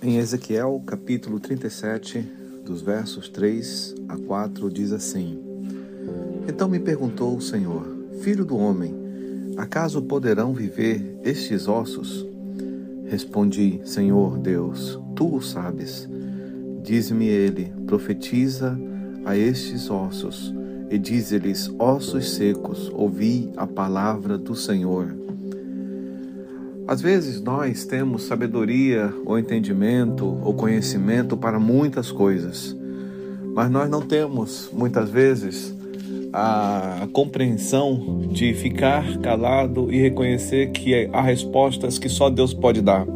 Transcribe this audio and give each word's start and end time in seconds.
Em 0.00 0.16
Ezequiel, 0.16 0.80
capítulo 0.86 1.40
37, 1.40 2.20
dos 2.64 2.80
versos 2.80 3.28
3 3.28 3.96
a 4.08 4.16
4, 4.16 4.70
diz 4.70 4.92
assim: 4.92 5.42
Então 6.46 6.68
me 6.68 6.78
perguntou 6.78 7.36
o 7.36 7.42
Senhor, 7.42 7.84
filho 8.20 8.44
do 8.44 8.56
homem, 8.56 8.94
acaso 9.56 10.00
poderão 10.00 10.54
viver 10.54 11.18
estes 11.24 11.66
ossos? 11.66 12.24
Respondi, 13.06 13.80
Senhor 13.84 14.38
Deus, 14.38 15.00
tu 15.16 15.34
o 15.34 15.42
sabes. 15.42 16.08
Diz-me 16.84 17.26
ele, 17.26 17.72
profetiza 17.84 18.78
a 19.24 19.36
estes 19.36 19.90
ossos, 19.90 20.54
e 20.88 20.96
diz-lhes, 20.96 21.74
ossos 21.76 22.36
secos, 22.36 22.88
ouvi 22.94 23.52
a 23.56 23.66
palavra 23.66 24.38
do 24.38 24.54
Senhor. 24.54 25.27
Às 26.88 27.02
vezes 27.02 27.38
nós 27.38 27.84
temos 27.84 28.22
sabedoria 28.22 29.12
ou 29.26 29.38
entendimento 29.38 30.38
ou 30.42 30.54
conhecimento 30.54 31.36
para 31.36 31.60
muitas 31.60 32.10
coisas, 32.10 32.74
mas 33.54 33.70
nós 33.70 33.90
não 33.90 34.00
temos 34.00 34.70
muitas 34.72 35.10
vezes 35.10 35.76
a 36.32 37.06
compreensão 37.12 38.22
de 38.32 38.54
ficar 38.54 39.18
calado 39.18 39.92
e 39.92 40.00
reconhecer 40.00 40.70
que 40.70 41.10
há 41.12 41.20
respostas 41.20 41.98
que 41.98 42.08
só 42.08 42.30
Deus 42.30 42.54
pode 42.54 42.80
dar. 42.80 43.06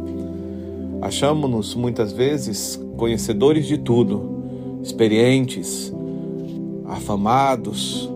Achamos-nos 1.01 1.73
muitas 1.73 2.11
vezes 2.11 2.79
conhecedores 2.95 3.65
de 3.65 3.79
tudo, 3.79 4.43
experientes, 4.83 5.91
afamados, 6.85 8.07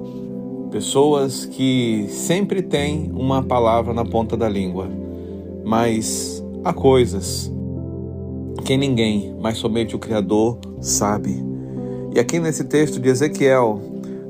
pessoas 0.69 1.47
que 1.47 2.05
sempre 2.09 2.61
têm 2.61 3.11
uma 3.11 3.41
palavra 3.41 3.91
na 3.91 4.05
ponta 4.05 4.37
da 4.37 4.47
língua 4.47 5.06
mas 5.67 6.41
há 6.63 6.71
coisas 6.71 7.51
que 8.63 8.77
ninguém, 8.77 9.35
mas 9.41 9.57
somente 9.57 9.97
o 9.97 9.99
Criador, 9.99 10.57
sabe. 10.79 11.43
E 12.15 12.19
aqui 12.19 12.39
nesse 12.39 12.63
texto 12.63 13.01
de 13.01 13.09
Ezequiel, 13.09 13.81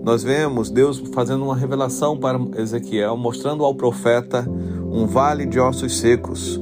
nós 0.04 0.24
vemos 0.24 0.72
Deus 0.72 0.98
fazendo 1.14 1.44
uma 1.44 1.56
revelação 1.56 2.18
para 2.18 2.40
Ezequiel, 2.58 3.16
mostrando 3.16 3.64
ao 3.64 3.76
profeta 3.76 4.48
um 4.92 5.06
vale 5.06 5.46
de 5.46 5.60
ossos 5.60 6.00
secos. 6.00 6.60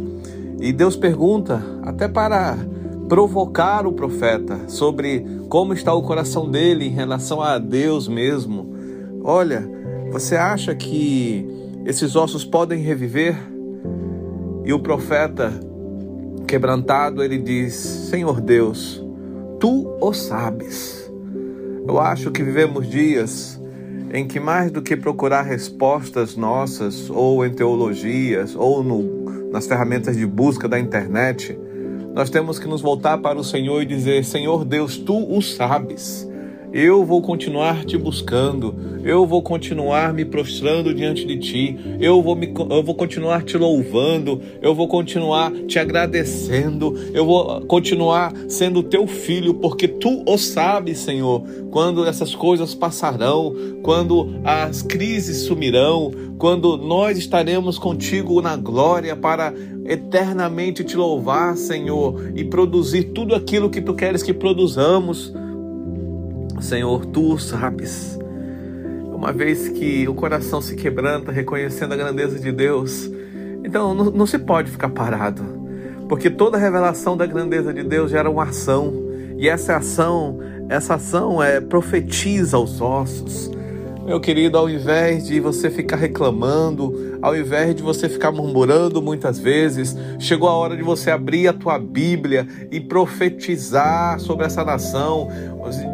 E 0.60 0.74
Deus 0.74 0.98
pergunta, 0.98 1.64
até 1.82 2.10
para 2.10 2.58
provocar 3.08 3.88
o 3.88 3.94
profeta, 3.94 4.60
sobre 4.68 5.26
como 5.48 5.74
está 5.74 5.94
o 5.94 6.04
coração 6.04 6.52
dele 6.52 6.86
em 6.86 6.92
relação 6.92 7.42
a 7.42 7.58
Deus 7.58 8.10
mesmo. 8.10 8.76
Olha, 9.24 9.66
você 10.12 10.36
acha 10.36 10.76
que 10.76 11.48
esses 11.86 12.14
ossos 12.18 12.44
podem 12.44 12.82
reviver? 12.82 13.55
E 14.66 14.74
o 14.74 14.80
profeta, 14.80 15.54
quebrantado, 16.48 17.24
ele 17.24 17.38
diz: 17.38 17.74
Senhor 17.74 18.42
Deus, 18.42 19.04
tu 19.60 19.96
o 20.02 20.12
sabes. 20.12 21.12
Eu 21.88 22.00
acho 22.00 22.32
que 22.32 22.42
vivemos 22.42 22.90
dias 22.90 23.62
em 24.12 24.28
que, 24.28 24.40
mais 24.40 24.72
do 24.72 24.82
que 24.82 24.96
procurar 24.98 25.44
respostas 25.44 26.36
nossas, 26.36 27.10
ou 27.10 27.46
em 27.46 27.54
teologias, 27.54 28.56
ou 28.56 28.84
no, 28.84 29.52
nas 29.52 29.68
ferramentas 29.68 30.18
de 30.18 30.26
busca 30.26 30.68
da 30.68 30.80
internet, 30.80 31.58
nós 32.16 32.30
temos 32.30 32.58
que 32.58 32.68
nos 32.68 32.82
voltar 32.82 33.18
para 33.20 33.38
o 33.38 33.44
Senhor 33.44 33.84
e 33.84 33.86
dizer: 33.86 34.26
Senhor 34.26 34.66
Deus, 34.66 34.98
tu 34.98 35.32
o 35.32 35.42
sabes. 35.42 36.28
Eu 36.78 37.06
vou 37.06 37.22
continuar 37.22 37.86
te 37.86 37.98
buscando, 37.98 38.76
eu 39.02 39.26
vou 39.26 39.42
continuar 39.42 40.14
me 40.14 40.26
prostrando 40.26 40.94
diante 40.94 41.26
de 41.26 41.38
ti, 41.38 41.78
eu 42.02 42.22
vou, 42.22 42.36
me, 42.36 42.54
eu 42.70 42.84
vou 42.84 42.94
continuar 42.94 43.46
te 43.46 43.58
louvando, 43.58 44.42
eu 44.62 44.76
vou 44.76 44.86
continuar 44.86 45.54
te 45.68 45.80
agradecendo, 45.80 46.94
eu 47.14 47.26
vou 47.26 47.62
continuar 47.62 48.34
sendo 48.50 48.84
teu 48.84 49.08
filho, 49.08 49.54
porque 49.54 49.88
tu 49.88 50.22
o 50.28 50.38
sabes, 50.38 50.98
Senhor, 51.00 51.44
quando 51.72 52.06
essas 52.06 52.36
coisas 52.36 52.76
passarão, 52.76 53.56
quando 53.82 54.42
as 54.44 54.82
crises 54.82 55.44
sumirão, 55.44 56.12
quando 56.38 56.76
nós 56.76 57.18
estaremos 57.18 57.80
contigo 57.80 58.42
na 58.42 58.58
glória 58.58 59.16
para 59.16 59.54
eternamente 59.86 60.84
te 60.84 60.98
louvar, 60.98 61.56
Senhor, 61.56 62.34
e 62.36 62.44
produzir 62.44 63.14
tudo 63.14 63.34
aquilo 63.34 63.70
que 63.70 63.80
tu 63.80 63.94
queres 63.94 64.22
que 64.22 64.34
produzamos. 64.34 65.34
Senhor, 66.62 67.06
tu 67.06 67.38
sabes. 67.38 68.18
Uma 69.14 69.32
vez 69.32 69.70
que 69.70 70.08
o 70.08 70.14
coração 70.14 70.62
se 70.62 70.76
quebranta 70.76 71.32
reconhecendo 71.32 71.94
a 71.94 71.98
grandeza 71.98 72.40
de 72.40 72.52
Deus, 72.52 73.10
então 73.64 73.94
não, 73.94 74.06
não 74.06 74.26
se 74.26 74.38
pode 74.38 74.70
ficar 74.70 74.90
parado, 74.90 75.44
porque 76.08 76.30
toda 76.30 76.58
revelação 76.58 77.18
da 77.18 77.26
grandeza 77.26 77.74
de 77.74 77.84
Deus 77.84 78.12
gera 78.12 78.30
uma 78.30 78.44
ação, 78.44 78.94
e 79.38 79.50
essa 79.50 79.78
ação, 79.78 80.40
essa 80.70 80.96
ação 80.96 81.42
é 81.42 81.60
profetiza 81.60 82.58
aos 82.58 82.82
ossos, 82.82 83.50
meu 84.06 84.20
querido, 84.20 84.56
ao 84.56 84.70
invés 84.70 85.26
de 85.26 85.40
você 85.40 85.68
ficar 85.68 85.96
reclamando, 85.96 87.18
ao 87.24 87.36
invés 87.36 87.74
de 87.74 87.82
você 87.82 88.08
ficar 88.08 88.32
murmurando 88.32 89.02
muitas 89.02 89.40
vezes, 89.40 89.98
chegou 90.20 90.48
a 90.48 90.54
hora 90.54 90.78
de 90.78 90.84
você 90.84 91.10
abrir 91.10 91.48
a 91.48 91.54
tua 91.54 91.80
Bíblia 91.80 92.48
e 92.70 92.80
profetizar 92.80 94.20
sobre 94.20 94.46
essa 94.46 94.64
nação, 94.64 95.28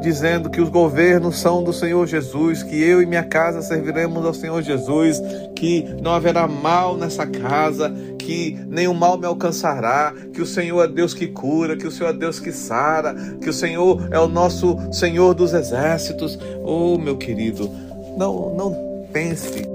dizendo 0.02 0.50
que 0.50 0.60
os 0.60 0.68
governos 0.68 1.38
são 1.38 1.64
do 1.64 1.72
Senhor 1.72 2.06
Jesus, 2.06 2.64
que 2.64 2.84
eu 2.84 3.02
e 3.02 3.06
minha 3.06 3.24
casa 3.24 3.62
serviremos 3.62 4.26
ao 4.26 4.34
Senhor 4.34 4.62
Jesus, 4.62 5.22
que 5.56 5.86
não 6.02 6.12
haverá 6.12 6.46
mal 6.50 6.98
nessa 6.98 7.26
casa, 7.26 7.94
que 8.20 8.60
nenhum 8.68 8.94
mal 8.94 9.18
me 9.18 9.26
alcançará, 9.26 10.14
que 10.34 10.42
o 10.42 10.46
Senhor 10.46 10.84
é 10.84 10.88
Deus 10.90 11.14
que 11.14 11.28
cura, 11.28 11.78
que 11.78 11.88
o 11.88 11.92
Senhor 11.92 12.10
é 12.10 12.14
Deus 12.14 12.42
que 12.42 12.52
sara, 12.52 13.16
que 13.42 13.50
o 13.50 13.54
Senhor 13.54 14.10
é 14.12 14.20
o 14.20 14.28
nosso 14.28 14.78
Senhor 14.92 15.34
dos 15.34 15.54
exércitos. 15.54 16.38
Oh, 16.62 16.98
meu 16.98 17.16
querido, 17.16 17.72
não, 18.18 18.54
não 18.56 19.08
pense 19.12 19.68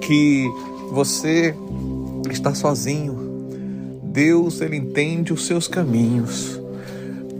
que 0.00 0.48
você 0.90 1.54
está 2.30 2.54
sozinho. 2.54 3.30
Deus, 4.02 4.60
ele 4.60 4.76
entende 4.76 5.32
os 5.32 5.46
seus 5.46 5.68
caminhos. 5.68 6.60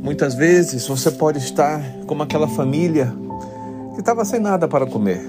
Muitas 0.02 0.34
vezes 0.34 0.86
você 0.86 1.10
pode 1.10 1.38
estar 1.38 1.82
como 2.06 2.22
aquela 2.22 2.48
família 2.48 3.12
que 3.94 4.00
estava 4.00 4.24
sem 4.24 4.40
nada 4.40 4.66
para 4.66 4.86
comer, 4.86 5.20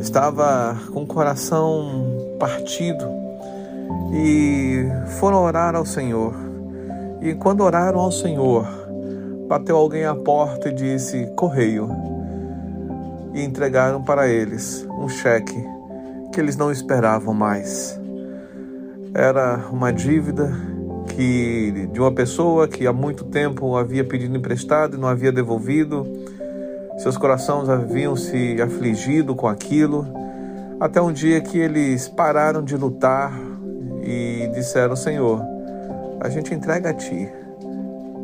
estava 0.00 0.80
com 0.92 1.02
o 1.02 1.06
coração 1.06 2.36
partido 2.38 3.04
e 4.14 4.86
foram 5.18 5.42
orar 5.42 5.74
ao 5.74 5.84
Senhor. 5.84 6.34
E 7.20 7.34
quando 7.34 7.62
oraram 7.62 8.00
ao 8.00 8.10
Senhor, 8.10 8.66
bateu 9.46 9.76
alguém 9.76 10.04
à 10.04 10.14
porta 10.14 10.70
e 10.70 10.72
disse: 10.72 11.26
Correio 11.36 12.09
e 13.34 13.42
entregaram 13.42 14.02
para 14.02 14.28
eles 14.28 14.86
um 14.90 15.08
cheque 15.08 15.56
que 16.32 16.40
eles 16.40 16.56
não 16.56 16.70
esperavam 16.70 17.34
mais. 17.34 17.98
Era 19.14 19.68
uma 19.72 19.92
dívida 19.92 20.52
que 21.08 21.88
de 21.92 22.00
uma 22.00 22.12
pessoa 22.12 22.68
que 22.68 22.86
há 22.86 22.92
muito 22.92 23.24
tempo 23.24 23.76
havia 23.76 24.04
pedido 24.04 24.36
emprestado 24.36 24.96
e 24.96 25.00
não 25.00 25.08
havia 25.08 25.32
devolvido. 25.32 26.06
Seus 26.98 27.16
corações 27.16 27.68
haviam 27.68 28.14
se 28.14 28.60
afligido 28.60 29.34
com 29.34 29.48
aquilo, 29.48 30.06
até 30.78 31.00
um 31.00 31.12
dia 31.12 31.40
que 31.40 31.58
eles 31.58 32.08
pararam 32.08 32.62
de 32.62 32.76
lutar 32.76 33.32
e 34.02 34.48
disseram: 34.54 34.94
Senhor, 34.94 35.42
a 36.20 36.28
gente 36.28 36.54
entrega 36.54 36.90
a 36.90 36.94
Ti, 36.94 37.28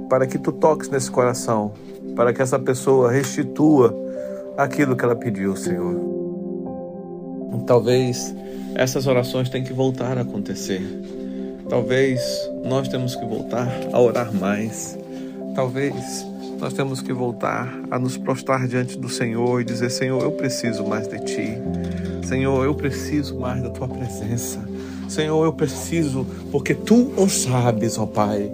para 0.09 0.27
que 0.27 0.39
Tu 0.39 0.53
toques 0.53 0.89
nesse 0.89 1.11
coração, 1.11 1.73
para 2.15 2.33
que 2.33 2.41
essa 2.41 2.59
pessoa 2.59 3.11
restitua 3.11 4.06
aquilo 4.57 4.97
que 4.97 5.05
ela 5.05 5.17
pediu, 5.17 5.55
Senhor. 5.57 5.95
Talvez 7.67 8.35
essas 8.75 9.07
orações 9.07 9.49
tenham 9.49 9.67
que 9.67 9.73
voltar 9.73 10.19
a 10.19 10.21
acontecer. 10.21 10.83
Talvez 11.69 12.21
nós 12.65 12.89
temos 12.89 13.17
que 13.17 13.25
voltar 13.25 13.69
a 13.93 14.01
orar 14.01 14.33
mais. 14.33 14.99
Talvez 15.55 16.27
nós 16.61 16.73
temos 16.73 17.03
que 17.03 17.13
voltar 17.13 17.69
a 17.91 17.99
nos 17.99 18.17
prostrar 18.17 18.67
diante 18.69 18.99
do 18.99 19.09
Senhor 19.09 19.61
e 19.61 19.65
dizer: 19.65 19.91
Senhor, 19.91 20.23
eu 20.23 20.33
preciso 20.33 20.85
mais 20.85 21.09
de 21.09 21.19
Ti. 21.21 21.59
Senhor, 22.25 22.65
eu 22.65 22.75
preciso 22.75 23.39
mais 23.39 23.63
da 23.63 23.71
Tua 23.71 23.89
presença. 23.89 24.61
Senhor, 25.09 25.45
eu 25.45 25.53
preciso, 25.53 26.27
porque 26.51 26.75
Tu 26.75 27.13
o 27.17 27.29
sabes, 27.29 27.99
ó 27.99 28.07
Pai. 28.07 28.51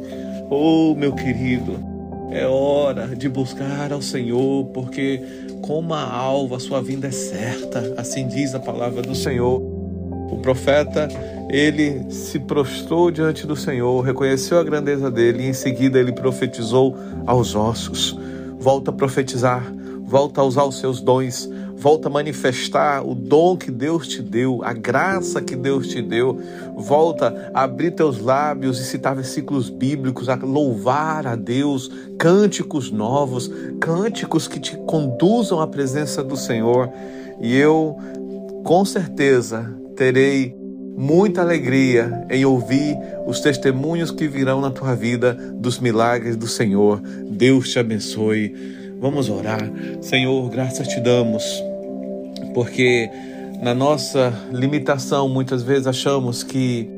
Oh, 0.50 0.94
meu 0.94 1.14
querido, 1.14 1.91
é 2.32 2.46
hora 2.46 3.08
de 3.08 3.28
buscar 3.28 3.92
ao 3.92 4.00
Senhor, 4.00 4.66
porque 4.72 5.22
como 5.60 5.94
a 5.94 6.02
alva, 6.02 6.56
a 6.56 6.60
sua 6.60 6.82
vinda 6.82 7.06
é 7.06 7.10
certa, 7.10 7.94
assim 7.96 8.26
diz 8.26 8.54
a 8.54 8.60
palavra 8.60 9.02
do 9.02 9.14
Senhor. 9.14 9.60
O 9.60 10.38
profeta, 10.38 11.08
ele 11.50 12.10
se 12.10 12.38
prostrou 12.38 13.10
diante 13.10 13.46
do 13.46 13.54
Senhor, 13.54 14.00
reconheceu 14.00 14.58
a 14.58 14.64
grandeza 14.64 15.10
dele 15.10 15.44
e 15.44 15.46
em 15.48 15.52
seguida 15.52 15.98
ele 15.98 16.12
profetizou 16.12 16.96
aos 17.26 17.54
ossos. 17.54 18.18
Volta 18.58 18.90
a 18.90 18.94
profetizar, 18.94 19.62
volta 20.00 20.40
a 20.40 20.44
usar 20.44 20.64
os 20.64 20.78
seus 20.78 21.00
dons, 21.00 21.48
volta 21.82 22.06
a 22.06 22.10
manifestar 22.10 23.04
o 23.04 23.12
dom 23.12 23.56
que 23.56 23.68
Deus 23.68 24.06
te 24.06 24.22
deu, 24.22 24.62
a 24.62 24.72
graça 24.72 25.42
que 25.42 25.56
Deus 25.56 25.88
te 25.88 26.00
deu. 26.00 26.38
Volta 26.76 27.50
a 27.52 27.64
abrir 27.64 27.90
teus 27.90 28.20
lábios 28.20 28.78
e 28.78 28.84
citar 28.84 29.16
versículos 29.16 29.68
bíblicos, 29.68 30.28
a 30.28 30.36
louvar 30.36 31.26
a 31.26 31.34
Deus, 31.34 31.90
cânticos 32.16 32.92
novos, 32.92 33.50
cânticos 33.80 34.46
que 34.46 34.60
te 34.60 34.76
conduzam 34.86 35.60
à 35.60 35.66
presença 35.66 36.22
do 36.22 36.36
Senhor. 36.36 36.88
E 37.40 37.56
eu, 37.56 37.96
com 38.62 38.84
certeza, 38.84 39.68
terei 39.96 40.56
muita 40.96 41.40
alegria 41.40 42.24
em 42.30 42.44
ouvir 42.44 42.96
os 43.26 43.40
testemunhos 43.40 44.12
que 44.12 44.28
virão 44.28 44.60
na 44.60 44.70
tua 44.70 44.94
vida 44.94 45.34
dos 45.56 45.80
milagres 45.80 46.36
do 46.36 46.46
Senhor. 46.46 47.02
Deus 47.28 47.70
te 47.70 47.80
abençoe. 47.80 48.54
Vamos 49.00 49.28
orar. 49.28 49.68
Senhor, 50.00 50.48
graças 50.48 50.86
te 50.86 51.00
damos, 51.00 51.42
porque 52.54 53.10
na 53.60 53.74
nossa 53.74 54.32
limitação 54.50 55.28
muitas 55.28 55.62
vezes 55.62 55.86
achamos 55.86 56.42
que 56.42 56.88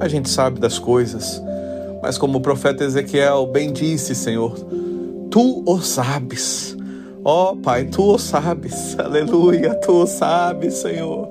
a 0.00 0.08
gente 0.08 0.28
sabe 0.28 0.60
das 0.60 0.78
coisas, 0.78 1.42
mas 2.02 2.18
como 2.18 2.38
o 2.38 2.40
profeta 2.40 2.84
Ezequiel 2.84 3.46
bem 3.46 3.72
disse, 3.72 4.14
Senhor, 4.14 4.54
tu 5.30 5.62
o 5.66 5.80
sabes. 5.80 6.76
Ó 7.24 7.52
oh, 7.52 7.56
Pai, 7.56 7.84
tu 7.84 8.02
o 8.02 8.18
sabes. 8.18 8.98
Aleluia, 9.00 9.74
tu 9.74 10.02
o 10.02 10.06
sabes, 10.06 10.74
Senhor. 10.74 11.28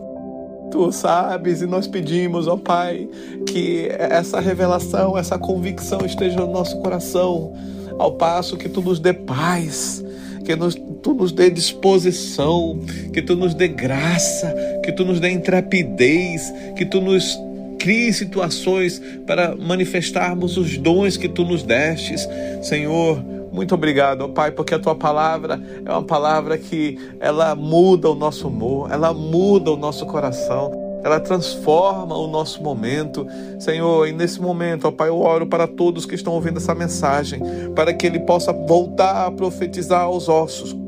Tu 0.72 0.92
sabes 0.94 1.62
e 1.62 1.66
nós 1.66 1.86
pedimos, 1.86 2.48
ó 2.48 2.56
Pai, 2.56 3.10
que 3.45 3.89
essa 3.89 4.39
revelação, 4.39 5.18
essa 5.18 5.38
convicção 5.38 6.06
esteja 6.06 6.38
no 6.38 6.51
nosso 6.51 6.80
coração, 6.81 7.54
ao 8.00 8.13
passo 8.13 8.56
que 8.56 8.69
Tu 8.69 8.81
nos 8.81 9.00
dê 9.00 9.12
paz, 9.13 10.04
que 10.42 10.56
nos, 10.56 10.76
Tu 10.76 11.14
nos 11.14 11.32
dê 11.32 11.50
disposição, 11.50 12.80
que 13.14 13.22
Tu 13.22 13.36
nos 13.36 13.54
dê 13.54 13.68
graça, 13.68 14.54
que 14.84 14.92
Tu 14.92 15.06
nos 15.06 15.20
dê 15.20 15.30
intrepidez, 15.30 16.54
que 16.76 16.86
Tu 16.86 17.00
nos 17.00 17.40
crie 17.80 18.14
situações 18.14 19.02
para 19.26 19.56
manifestarmos 19.56 20.58
os 20.58 20.78
dons 20.78 21.18
que 21.18 21.28
Tu 21.28 21.44
nos 21.44 21.64
destes, 21.64 22.28
Senhor 22.62 23.24
muito 23.52 23.76
obrigado, 23.76 24.30
Pai, 24.30 24.50
porque 24.52 24.74
a 24.74 24.80
tua 24.80 24.96
palavra 24.96 25.62
é 25.86 25.92
uma 25.92 26.04
palavra 26.04 26.58
que 26.58 26.98
ela 27.20 27.54
muda 27.54 28.10
o 28.10 28.16
nosso 28.16 28.48
humor, 28.48 28.90
ela 28.90 29.14
muda 29.14 29.72
o 29.72 29.76
nosso 29.76 30.06
coração, 30.06 30.72
ela 31.03 31.19
transforma 31.19 32.15
o 32.15 32.27
nosso 32.27 32.62
momento. 32.62 33.27
Senhor, 33.59 34.07
e 34.07 34.12
nesse 34.12 34.42
momento, 34.42 34.88
ó 34.88 34.92
Pai, 34.92 35.09
eu 35.09 35.19
oro 35.19 35.48
para 35.48 35.68
todos 35.68 36.06
que 36.06 36.15
estão 36.15 36.33
ouvindo 36.33 36.57
essa 36.57 36.75
mensagem, 36.75 37.42
para 37.75 37.94
que 37.94 38.06
ele 38.06 38.19
possa 38.19 38.51
voltar 38.51 39.25
a 39.25 39.31
profetizar 39.31 40.01
aos 40.01 40.30
ossos 40.30 40.81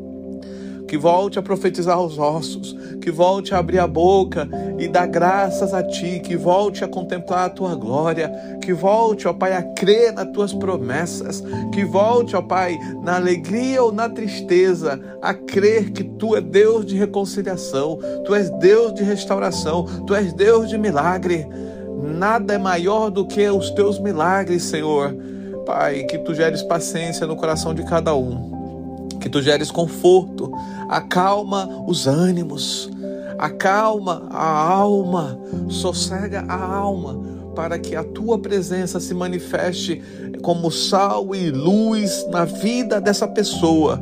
que 0.93 0.97
volte 0.99 1.39
a 1.39 1.41
profetizar 1.41 1.99
os 1.99 2.19
ossos, 2.19 2.77
que 3.01 3.09
volte 3.09 3.55
a 3.55 3.57
abrir 3.57 3.79
a 3.79 3.87
boca 3.87 4.47
e 4.77 4.87
dar 4.87 5.07
graças 5.07 5.73
a 5.73 5.81
Ti, 5.81 6.19
que 6.19 6.37
volte 6.37 6.83
a 6.83 6.87
contemplar 6.87 7.47
a 7.47 7.49
Tua 7.49 7.73
glória, 7.73 8.31
que 8.61 8.71
volte, 8.71 9.27
ó 9.27 9.33
Pai, 9.33 9.55
a 9.55 9.63
crer 9.63 10.13
nas 10.13 10.29
Tuas 10.29 10.53
promessas, 10.53 11.43
que 11.73 11.83
volte, 11.83 12.35
ó 12.35 12.43
Pai, 12.43 12.77
na 13.01 13.15
alegria 13.15 13.81
ou 13.81 13.91
na 13.91 14.07
tristeza, 14.07 15.01
a 15.19 15.33
crer 15.33 15.89
que 15.89 16.03
Tu 16.03 16.35
é 16.35 16.41
Deus 16.41 16.85
de 16.85 16.95
reconciliação, 16.95 17.97
Tu 18.23 18.35
és 18.35 18.51
Deus 18.59 18.93
de 18.93 19.01
restauração, 19.01 19.87
Tu 20.05 20.13
és 20.13 20.31
Deus 20.31 20.69
de 20.69 20.77
milagre. 20.77 21.47
Nada 22.03 22.53
é 22.53 22.59
maior 22.59 23.09
do 23.09 23.25
que 23.25 23.49
os 23.49 23.71
Teus 23.71 23.99
milagres, 23.99 24.61
Senhor. 24.61 25.11
Pai, 25.65 26.03
que 26.03 26.19
Tu 26.19 26.35
geres 26.35 26.61
paciência 26.61 27.25
no 27.25 27.35
coração 27.35 27.73
de 27.73 27.83
cada 27.83 28.13
um 28.13 28.52
que 29.23 29.29
tu 29.29 29.41
geres 29.41 29.71
conforto, 29.71 30.51
acalma 30.89 31.85
os 31.87 32.07
ânimos, 32.07 32.91
acalma 33.39 34.27
a 34.29 34.67
alma, 34.69 35.39
sossega 35.69 36.43
a 36.45 36.75
alma, 36.75 37.31
para 37.55 37.79
que 37.79 37.95
a 37.95 38.03
tua 38.03 38.37
presença 38.37 38.99
se 38.99 39.13
manifeste 39.13 40.01
como 40.41 40.69
sal 40.69 41.33
e 41.33 41.49
luz 41.49 42.27
na 42.29 42.43
vida 42.43 42.99
dessa 42.99 43.25
pessoa, 43.25 43.97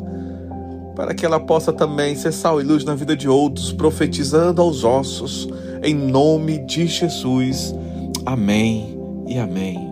para 0.96 1.14
que 1.14 1.24
ela 1.24 1.40
possa 1.40 1.72
também 1.72 2.16
ser 2.16 2.32
sal 2.32 2.60
e 2.60 2.64
luz 2.64 2.84
na 2.84 2.96
vida 2.96 3.16
de 3.16 3.30
outros, 3.30 3.72
profetizando 3.72 4.60
aos 4.60 4.84
ossos, 4.84 5.48
em 5.84 5.94
nome 5.94 6.58
de 6.66 6.88
Jesus. 6.88 7.76
Amém 8.26 9.00
e 9.28 9.38
amém. 9.38 9.91